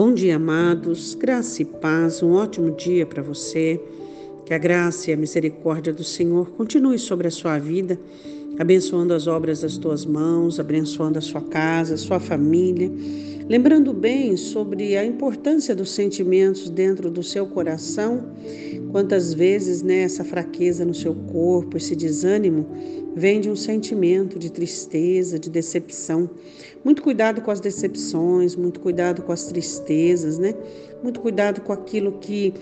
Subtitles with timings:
[0.00, 1.14] Bom dia, amados.
[1.14, 2.22] Graça e paz.
[2.22, 3.78] Um ótimo dia para você.
[4.46, 8.00] Que a graça e a misericórdia do Senhor continue sobre a sua vida,
[8.58, 12.90] abençoando as obras das tuas mãos, abençoando a sua casa, a sua família.
[13.46, 18.24] Lembrando bem sobre a importância dos sentimentos dentro do seu coração,
[18.92, 22.66] quantas vezes né, essa fraqueza no seu corpo, esse desânimo,
[23.14, 26.30] vem de um sentimento de tristeza, de decepção.
[26.84, 30.54] Muito cuidado com as decepções, muito cuidado com as tristezas, né?
[31.02, 32.54] Muito cuidado com aquilo que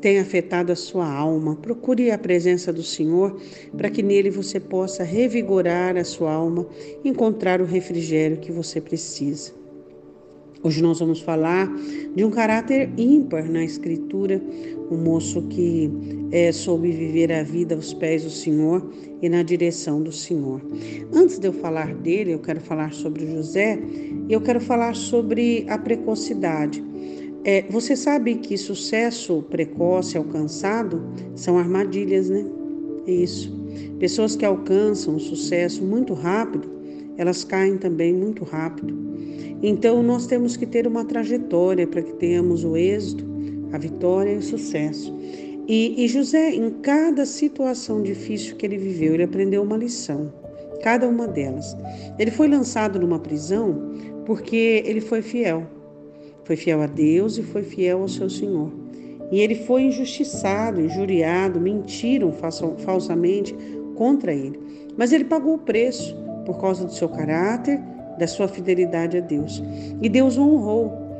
[0.00, 1.56] tem afetado a sua alma.
[1.56, 3.40] Procure a presença do Senhor
[3.76, 6.66] para que nele você possa revigorar a sua alma,
[7.04, 9.59] encontrar o refrigério que você precisa.
[10.62, 11.74] Hoje nós vamos falar
[12.14, 14.42] de um caráter ímpar na Escritura,
[14.90, 15.90] um moço que
[16.30, 18.86] é, soube viver a vida aos pés do Senhor
[19.22, 20.60] e na direção do Senhor.
[21.14, 23.78] Antes de eu falar dele, eu quero falar sobre José
[24.28, 26.84] e eu quero falar sobre a precocidade.
[27.42, 31.02] É, você sabe que sucesso precoce alcançado
[31.34, 32.44] são armadilhas, né?
[33.06, 33.50] É isso.
[33.98, 36.70] Pessoas que alcançam sucesso muito rápido,
[37.16, 39.09] elas caem também muito rápido.
[39.62, 43.24] Então, nós temos que ter uma trajetória para que tenhamos o êxito,
[43.72, 45.14] a vitória e o sucesso.
[45.68, 50.32] E, e, José, em cada situação difícil que ele viveu, ele aprendeu uma lição,
[50.82, 51.76] cada uma delas.
[52.18, 53.92] Ele foi lançado numa prisão
[54.24, 55.66] porque ele foi fiel.
[56.44, 58.72] Foi fiel a Deus e foi fiel ao seu Senhor.
[59.30, 62.32] E ele foi injustiçado, injuriado, mentiram
[62.78, 63.54] falsamente
[63.94, 64.58] contra ele.
[64.96, 67.80] Mas ele pagou o preço por causa do seu caráter
[68.18, 69.62] da sua fidelidade a Deus.
[70.00, 71.10] E Deus o honrou.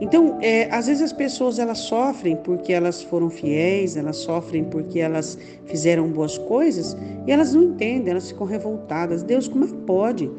[0.00, 5.00] Então, é, às vezes as pessoas elas sofrem porque elas foram fiéis, elas sofrem porque
[5.00, 6.96] elas fizeram boas coisas
[7.26, 9.24] e elas não entendem, elas ficam revoltadas.
[9.24, 10.30] Deus, como é que pode?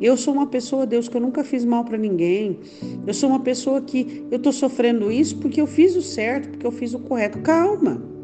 [0.00, 2.60] Eu sou uma pessoa, Deus, que eu nunca fiz mal para ninguém.
[3.04, 6.66] Eu sou uma pessoa que eu estou sofrendo isso porque eu fiz o certo, porque
[6.66, 7.40] eu fiz o correto.
[7.40, 8.17] Calma.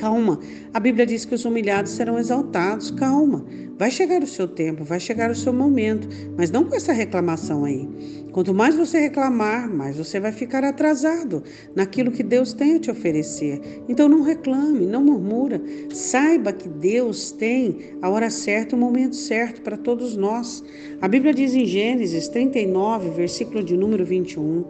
[0.00, 0.40] Calma,
[0.72, 2.90] a Bíblia diz que os humilhados serão exaltados.
[2.90, 3.44] Calma,
[3.78, 7.66] vai chegar o seu tempo, vai chegar o seu momento, mas não com essa reclamação
[7.66, 7.86] aí.
[8.32, 11.42] Quanto mais você reclamar, mais você vai ficar atrasado
[11.76, 13.60] naquilo que Deus tem a te oferecer.
[13.90, 15.60] Então não reclame, não murmura.
[15.92, 20.64] Saiba que Deus tem a hora certa, o momento certo para todos nós.
[21.02, 24.64] A Bíblia diz em Gênesis 39, versículo de número 21: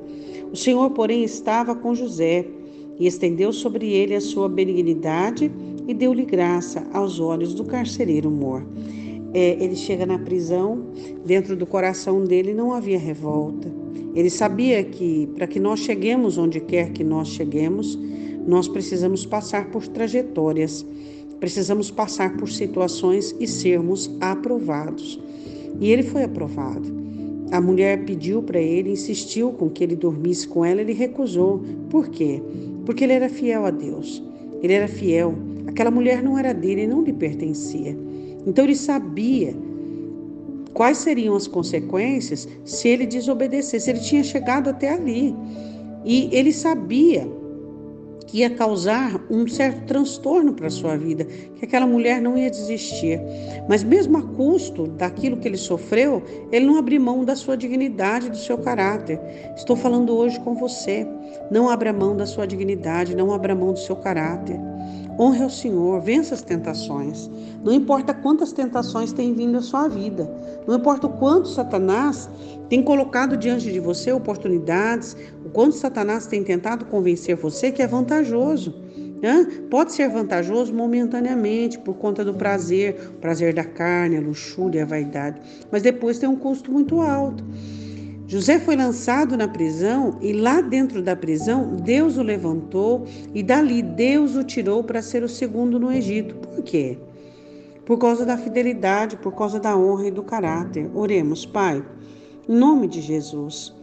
[0.51, 2.45] O Senhor, porém, estava com José
[3.01, 5.51] e estendeu sobre ele a sua benignidade
[5.89, 8.63] e deu-lhe graça aos olhos do carcereiro mor.
[9.33, 10.87] É, ele chega na prisão,
[11.25, 13.73] dentro do coração dele não havia revolta.
[14.15, 17.99] Ele sabia que para que nós cheguemos onde quer que nós cheguemos,
[18.47, 20.85] nós precisamos passar por trajetórias,
[21.39, 25.19] precisamos passar por situações e sermos aprovados.
[25.81, 27.01] E ele foi aprovado.
[27.51, 31.61] A mulher pediu para ele, insistiu com que ele dormisse com ela, ele recusou.
[31.89, 32.41] Por quê?
[32.91, 34.21] Porque ele era fiel a Deus.
[34.61, 35.33] Ele era fiel.
[35.69, 37.97] Aquela mulher não era dele, não lhe pertencia.
[38.45, 39.55] Então ele sabia
[40.75, 43.89] quais seriam as consequências se ele desobedecesse.
[43.89, 45.33] Ele tinha chegado até ali.
[46.05, 47.31] E ele sabia
[48.31, 53.21] que ia causar um certo transtorno para sua vida, que aquela mulher não ia desistir.
[53.69, 58.31] Mas mesmo a custo daquilo que ele sofreu, ele não abriu mão da sua dignidade,
[58.31, 59.19] do seu caráter.
[59.57, 61.05] Estou falando hoje com você.
[61.51, 64.70] Não abra mão da sua dignidade, não abra mão do seu caráter.
[65.19, 67.31] Honre ao Senhor, vença as tentações.
[67.63, 70.31] Não importa quantas tentações têm vindo à sua vida,
[70.67, 72.31] não importa o quanto Satanás
[72.71, 75.15] tem colocado diante de você oportunidades,
[75.45, 78.75] o quanto Satanás tem tentado convencer você que é vantajoso.
[79.69, 84.87] Pode ser vantajoso momentaneamente por conta do prazer, o prazer da carne, a luxúria, a
[84.87, 85.39] vaidade,
[85.71, 87.45] mas depois tem um custo muito alto.
[88.31, 93.05] José foi lançado na prisão e lá dentro da prisão Deus o levantou
[93.35, 96.37] e dali Deus o tirou para ser o segundo no Egito.
[96.37, 96.97] Por quê?
[97.85, 100.89] Por causa da fidelidade, por causa da honra e do caráter.
[100.95, 101.85] Oremos, Pai,
[102.49, 103.75] em nome de Jesus.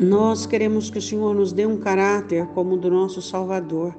[0.00, 3.94] Nós queremos que o Senhor nos dê um caráter como o do nosso Salvador.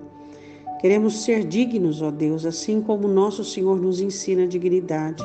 [0.82, 5.24] Queremos ser dignos, ó Deus, assim como nosso Senhor nos ensina a dignidade.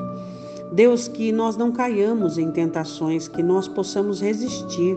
[0.73, 4.97] Deus, que nós não caiamos em tentações, que nós possamos resistir.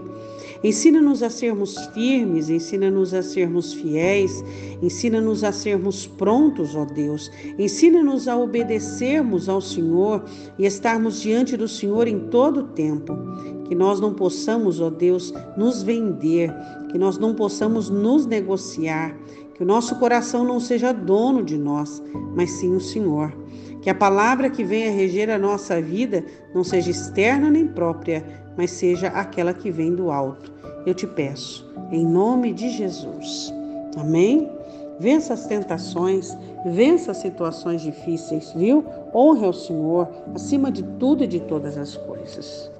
[0.64, 4.44] Ensina-nos a sermos firmes, ensina-nos a sermos fiéis,
[4.82, 7.30] ensina-nos a sermos prontos, ó Deus.
[7.60, 10.24] Ensina-nos a obedecermos ao Senhor
[10.58, 13.14] e estarmos diante do Senhor em todo o tempo.
[13.66, 16.54] Que nós não possamos, ó Deus, nos vender,
[16.90, 19.18] que nós não possamos nos negociar,
[19.56, 22.02] que o nosso coração não seja dono de nós,
[22.36, 23.34] mas sim o Senhor.
[23.84, 26.24] Que a palavra que venha reger a nossa vida
[26.56, 28.24] não seja externa nem própria,
[28.56, 30.54] mas seja aquela que vem do alto.
[30.86, 33.54] eu te peço, em nome de Jesus.
[33.98, 34.50] Amém?
[35.00, 38.86] Vença as tentações, vença as situações difíceis, viu?
[39.14, 42.72] Honre ao Senhor acima de tudo e de todas as coisas.